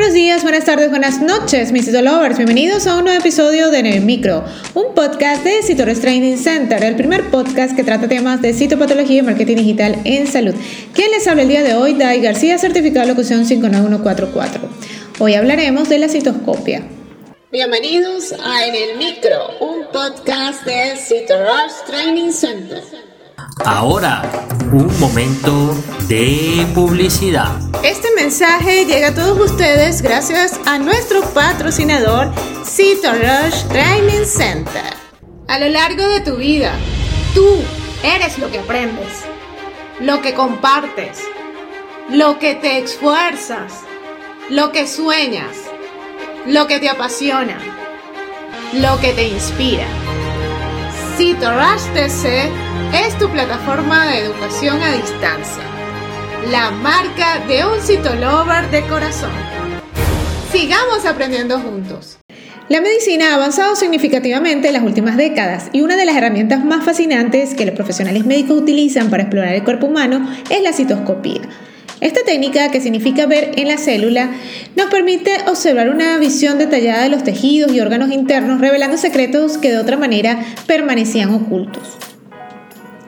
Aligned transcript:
Buenos 0.00 0.14
días, 0.14 0.42
buenas 0.42 0.64
tardes, 0.64 0.88
buenas 0.88 1.20
noches, 1.20 1.72
mis 1.72 1.92
lovers. 1.92 2.38
Bienvenidos 2.38 2.86
a 2.86 2.96
un 2.96 3.04
nuevo 3.04 3.20
episodio 3.20 3.70
de 3.70 3.80
el 3.80 4.00
Micro, 4.00 4.42
un 4.72 4.94
podcast 4.94 5.44
de 5.44 5.62
Citores 5.62 6.00
Training 6.00 6.38
Center, 6.38 6.82
el 6.82 6.96
primer 6.96 7.30
podcast 7.30 7.76
que 7.76 7.84
trata 7.84 8.08
temas 8.08 8.40
de 8.40 8.54
citopatología 8.54 9.18
y 9.18 9.22
marketing 9.22 9.56
digital 9.56 10.00
en 10.04 10.26
salud. 10.26 10.54
¿Quién 10.94 11.10
les 11.10 11.28
habla 11.28 11.42
el 11.42 11.48
día 11.48 11.62
de 11.62 11.74
hoy? 11.74 11.92
Dai 11.92 12.22
García, 12.22 12.56
certificado 12.56 13.06
de 13.06 13.12
locución 13.12 13.44
59144. 13.44 14.62
Hoy 15.18 15.34
hablaremos 15.34 15.90
de 15.90 15.98
la 15.98 16.08
citoscopia. 16.08 16.82
Bienvenidos 17.52 18.32
a 18.42 18.64
En 18.64 18.74
el 18.74 18.96
Micro, 18.96 19.58
un 19.60 19.84
podcast 19.92 20.64
de 20.64 20.96
Citores 20.96 21.74
Training 21.86 22.32
Center. 22.32 22.82
Ahora, 23.66 24.22
un 24.72 24.98
momento 24.98 25.76
de 26.08 26.66
publicidad. 26.74 27.50
Este 27.82 28.09
mensaje 28.30 28.86
llega 28.86 29.08
a 29.08 29.14
todos 29.14 29.50
ustedes 29.50 30.02
gracias 30.02 30.60
a 30.64 30.78
nuestro 30.78 31.20
patrocinador 31.34 32.32
Rush 32.62 33.64
Training 33.68 34.24
Center. 34.24 34.94
A 35.48 35.58
lo 35.58 35.68
largo 35.68 36.06
de 36.06 36.20
tu 36.20 36.36
vida, 36.36 36.72
tú 37.34 37.44
eres 38.04 38.38
lo 38.38 38.48
que 38.52 38.60
aprendes, 38.60 39.24
lo 39.98 40.22
que 40.22 40.34
compartes, 40.34 41.18
lo 42.08 42.38
que 42.38 42.54
te 42.54 42.78
esfuerzas, 42.78 43.72
lo 44.48 44.70
que 44.70 44.86
sueñas, 44.86 45.56
lo 46.46 46.68
que 46.68 46.78
te 46.78 46.88
apasiona, 46.88 47.58
lo 48.74 49.00
que 49.00 49.12
te 49.12 49.26
inspira. 49.26 49.88
Rush 51.18 51.82
TC 51.94 52.48
es 52.94 53.18
tu 53.18 53.28
plataforma 53.28 54.06
de 54.06 54.20
educación 54.20 54.80
a 54.80 54.92
distancia, 54.92 55.64
la 56.48 56.70
marca 56.70 57.44
de 57.46 57.64
un 57.64 57.80
citolover 57.80 58.70
de 58.70 58.82
corazón. 58.86 59.30
Sigamos 60.50 61.04
aprendiendo 61.04 61.58
juntos. 61.58 62.18
La 62.68 62.80
medicina 62.80 63.30
ha 63.30 63.34
avanzado 63.34 63.76
significativamente 63.76 64.68
en 64.68 64.74
las 64.74 64.82
últimas 64.82 65.16
décadas 65.16 65.68
y 65.72 65.82
una 65.82 65.96
de 65.96 66.06
las 66.06 66.16
herramientas 66.16 66.64
más 66.64 66.84
fascinantes 66.84 67.54
que 67.54 67.66
los 67.66 67.74
profesionales 67.74 68.24
médicos 68.24 68.62
utilizan 68.62 69.10
para 69.10 69.24
explorar 69.24 69.54
el 69.54 69.64
cuerpo 69.64 69.86
humano 69.86 70.28
es 70.48 70.62
la 70.62 70.72
citoscopía. 70.72 71.42
Esta 72.00 72.22
técnica, 72.24 72.70
que 72.70 72.80
significa 72.80 73.26
ver 73.26 73.52
en 73.56 73.68
la 73.68 73.76
célula, 73.76 74.30
nos 74.76 74.86
permite 74.86 75.32
observar 75.46 75.90
una 75.90 76.16
visión 76.18 76.58
detallada 76.58 77.02
de 77.02 77.10
los 77.10 77.22
tejidos 77.22 77.72
y 77.72 77.80
órganos 77.80 78.10
internos, 78.10 78.60
revelando 78.60 78.96
secretos 78.96 79.58
que 79.58 79.70
de 79.70 79.78
otra 79.78 79.98
manera 79.98 80.42
permanecían 80.66 81.34
ocultos. 81.34 81.98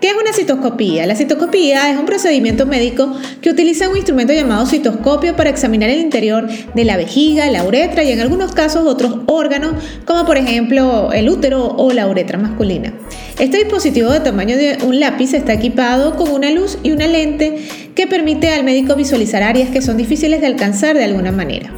¿Qué 0.00 0.10
es 0.10 0.14
una 0.14 0.32
citoscopía? 0.32 1.06
La 1.06 1.16
citoscopía 1.16 1.90
es 1.90 1.98
un 1.98 2.06
procedimiento 2.06 2.66
médico 2.66 3.16
que 3.42 3.50
utiliza 3.50 3.88
un 3.88 3.96
instrumento 3.96 4.32
llamado 4.32 4.64
citoscopio 4.64 5.34
para 5.34 5.50
examinar 5.50 5.90
el 5.90 5.98
interior 5.98 6.46
de 6.46 6.84
la 6.84 6.96
vejiga, 6.96 7.50
la 7.50 7.64
uretra 7.64 8.04
y 8.04 8.12
en 8.12 8.20
algunos 8.20 8.52
casos 8.52 8.86
otros 8.86 9.16
órganos, 9.26 9.72
como 10.04 10.24
por 10.24 10.36
ejemplo 10.36 11.12
el 11.12 11.28
útero 11.28 11.74
o 11.76 11.92
la 11.92 12.06
uretra 12.06 12.38
masculina. 12.38 12.92
Este 13.40 13.58
dispositivo 13.58 14.10
de 14.12 14.20
tamaño 14.20 14.56
de 14.56 14.78
un 14.86 15.00
lápiz 15.00 15.34
está 15.34 15.52
equipado 15.52 16.14
con 16.14 16.30
una 16.30 16.52
luz 16.52 16.78
y 16.84 16.92
una 16.92 17.08
lente 17.08 17.66
que 17.96 18.06
permite 18.06 18.52
al 18.52 18.62
médico 18.62 18.94
visualizar 18.94 19.42
áreas 19.42 19.70
que 19.70 19.82
son 19.82 19.96
difíciles 19.96 20.40
de 20.40 20.46
alcanzar 20.46 20.96
de 20.96 21.04
alguna 21.04 21.32
manera. 21.32 21.72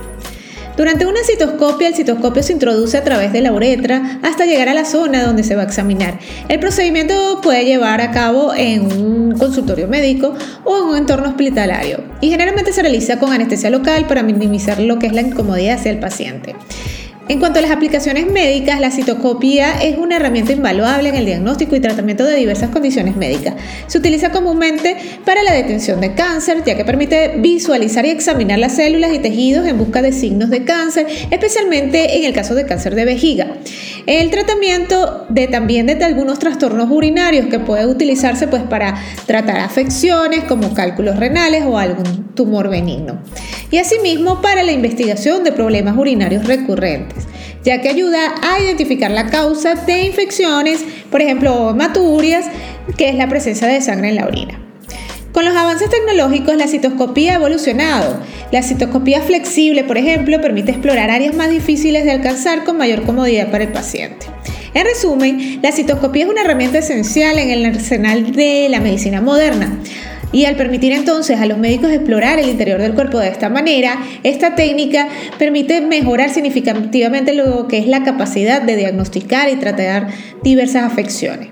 Durante 0.77 1.07
una 1.07 1.21
citoscopia, 1.25 1.89
el 1.89 1.95
citoscopio 1.95 2.43
se 2.43 2.53
introduce 2.53 2.97
a 2.97 3.05
través 3.05 3.33
de 3.33 3.41
la 3.41 3.53
uretra 3.53 4.19
hasta 4.23 4.47
llegar 4.47 4.69
a 4.69 4.75
la 4.75 4.85
zona 4.85 5.25
donde 5.25 5.43
se 5.43 5.55
va 5.55 5.63
a 5.63 5.65
examinar. 5.67 6.19
El 6.49 6.59
procedimiento 6.59 7.41
puede 7.43 7.65
llevar 7.65 8.01
a 8.01 8.11
cabo 8.13 8.55
en 8.55 8.91
un 8.91 9.37
consultorio 9.39 9.89
médico 9.89 10.35
o 10.65 10.79
en 10.79 10.85
un 10.85 10.97
entorno 10.97 11.29
hospitalario 11.29 12.03
y 12.21 12.31
generalmente 12.31 12.73
se 12.73 12.83
realiza 12.83 13.19
con 13.19 13.33
anestesia 13.33 13.71
local 13.71 14.07
para 14.07 14.23
minimizar 14.23 14.81
lo 14.81 14.99
que 14.99 15.07
es 15.07 15.13
la 15.13 15.23
incomodidad 15.23 15.77
hacia 15.77 15.91
el 15.91 15.99
paciente. 15.99 16.55
En 17.31 17.39
cuanto 17.39 17.61
a 17.61 17.63
las 17.63 17.71
aplicaciones 17.71 18.27
médicas, 18.27 18.81
la 18.81 18.91
citoscopía 18.91 19.81
es 19.81 19.97
una 19.97 20.17
herramienta 20.17 20.51
invaluable 20.51 21.11
en 21.11 21.15
el 21.15 21.27
diagnóstico 21.27 21.77
y 21.77 21.81
tratamiento 21.81 22.25
de 22.25 22.35
diversas 22.35 22.71
condiciones 22.71 23.15
médicas. 23.15 23.55
Se 23.87 23.99
utiliza 23.99 24.33
comúnmente 24.33 24.97
para 25.25 25.45
la 25.45 25.53
detención 25.53 26.01
de 26.01 26.15
cáncer, 26.15 26.65
ya 26.67 26.77
que 26.77 26.85
permite 26.85 27.35
visualizar 27.37 28.05
y 28.05 28.11
examinar 28.11 28.59
las 28.59 28.75
células 28.75 29.15
y 29.15 29.21
tejidos 29.21 29.65
en 29.69 29.79
busca 29.79 30.03
de 30.03 30.11
signos 30.11 30.51
de 30.51 30.65
cáncer, 30.65 31.07
especialmente 31.31 32.19
en 32.19 32.25
el 32.25 32.33
caso 32.33 32.57
de 32.57 32.67
cáncer 32.67 32.97
de 32.97 33.05
vejiga. 33.05 33.47
El 34.07 34.29
tratamiento 34.33 35.27
de 35.29 35.47
también 35.47 35.87
de 35.87 36.03
algunos 36.03 36.41
trastornos 36.41 36.91
urinarios 36.91 37.47
que 37.47 37.61
puede 37.61 37.87
utilizarse 37.87 38.49
pues 38.49 38.65
para 38.65 38.97
tratar 39.27 39.61
afecciones 39.61 40.43
como 40.49 40.75
cálculos 40.75 41.17
renales 41.17 41.63
o 41.65 41.79
algún 41.79 42.35
tumor 42.35 42.69
benigno. 42.71 43.21
Y 43.71 43.79
asimismo 43.79 44.43
para 44.43 44.65
la 44.65 44.73
investigación 44.73 45.45
de 45.45 45.53
problemas 45.53 45.97
urinarios 45.97 46.45
recurrentes 46.45 47.20
ya 47.65 47.81
que 47.81 47.89
ayuda 47.89 48.35
a 48.43 48.61
identificar 48.61 49.11
la 49.11 49.27
causa 49.27 49.75
de 49.75 50.05
infecciones, 50.05 50.85
por 51.11 51.23
ejemplo, 51.23 51.75
maturias, 51.75 52.47
que 52.97 53.09
es 53.09 53.15
la 53.15 53.29
presencia 53.29 53.69
de 53.69 53.81
sangre 53.81 54.11
en 54.11 54.17
la 54.17 54.27
orina. 54.27 54.61
Con 55.33 55.45
los 55.45 55.55
avances 55.55 55.89
tecnológicos, 55.91 56.57
la 56.57 56.67
citoscopía 56.67 57.33
ha 57.33 57.37
evolucionado. 57.37 58.21
La 58.51 58.63
citoscopía 58.63 59.21
flexible, 59.21 59.85
por 59.85 59.97
ejemplo, 59.97 60.41
permite 60.41 60.73
explorar 60.73 61.09
áreas 61.11 61.37
más 61.37 61.51
difíciles 61.51 62.05
de 62.05 62.11
alcanzar 62.11 62.65
con 62.65 62.77
mayor 62.77 63.03
comodidad 63.03 63.51
para 63.51 63.65
el 63.65 63.71
paciente. 63.71 64.27
En 64.75 64.85
resumen, 64.85 65.61
la 65.63 65.71
citoscopía 65.71 66.25
es 66.25 66.31
una 66.31 66.43
herramienta 66.43 66.79
esencial 66.79 67.39
en 67.39 67.51
el 67.51 67.65
arsenal 67.65 68.33
de 68.33 68.69
la 68.69 68.81
medicina 68.81 69.21
moderna. 69.21 69.79
Y 70.33 70.45
al 70.45 70.57
permitir 70.57 70.93
entonces 70.93 71.41
a 71.41 71.47
los 71.47 71.59
médicos 71.59 71.91
explorar 71.91 72.39
el 72.39 72.49
interior 72.49 72.81
del 72.81 72.95
cuerpo 72.95 73.19
de 73.19 73.29
esta 73.29 73.49
manera, 73.49 73.99
esta 74.23 74.55
técnica 74.55 75.09
permite 75.39 75.81
mejorar 75.81 76.31
significativamente 76.31 77.35
lo 77.35 77.67
que 77.67 77.79
es 77.79 77.87
la 77.87 78.05
capacidad 78.05 78.63
de 78.63 78.77
diagnosticar 78.77 79.49
y 79.49 79.57
tratar 79.57 80.09
diversas 80.43 80.85
afecciones. 80.85 81.49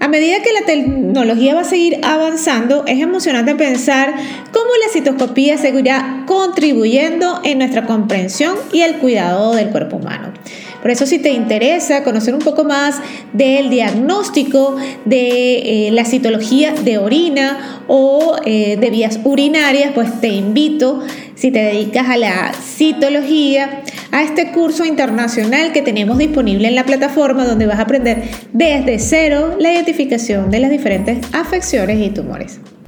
A 0.00 0.06
medida 0.06 0.42
que 0.42 0.52
la 0.52 0.64
tecnología 0.64 1.54
va 1.54 1.62
a 1.62 1.64
seguir 1.64 1.98
avanzando, 2.04 2.84
es 2.86 3.00
emocionante 3.00 3.56
pensar 3.56 4.14
cómo 4.52 4.70
la 4.86 4.92
citoscopía 4.92 5.58
seguirá 5.58 6.22
contribuyendo 6.26 7.40
en 7.42 7.58
nuestra 7.58 7.84
comprensión 7.84 8.54
y 8.72 8.82
el 8.82 8.98
cuidado 8.98 9.54
del 9.54 9.70
cuerpo 9.70 9.96
humano. 9.96 10.32
Por 10.80 10.90
eso 10.90 11.06
si 11.06 11.18
te 11.18 11.30
interesa 11.30 12.04
conocer 12.04 12.34
un 12.34 12.40
poco 12.40 12.64
más 12.64 13.00
del 13.32 13.68
diagnóstico 13.68 14.76
de 15.04 15.88
eh, 15.88 15.90
la 15.92 16.04
citología 16.04 16.72
de 16.72 16.98
orina 16.98 17.82
o 17.88 18.36
eh, 18.44 18.76
de 18.76 18.90
vías 18.90 19.18
urinarias, 19.24 19.92
pues 19.94 20.20
te 20.20 20.28
invito, 20.28 21.02
si 21.34 21.50
te 21.50 21.60
dedicas 21.60 22.08
a 22.08 22.16
la 22.16 22.52
citología, 22.52 23.82
a 24.12 24.22
este 24.22 24.52
curso 24.52 24.84
internacional 24.84 25.72
que 25.72 25.82
tenemos 25.82 26.18
disponible 26.18 26.68
en 26.68 26.74
la 26.74 26.84
plataforma 26.84 27.44
donde 27.44 27.66
vas 27.66 27.78
a 27.78 27.82
aprender 27.82 28.22
desde 28.52 28.98
cero 28.98 29.56
la 29.58 29.72
identificación 29.72 30.50
de 30.50 30.60
las 30.60 30.70
diferentes 30.70 31.18
afecciones 31.32 31.98
y 31.98 32.10
tumores. 32.10 32.60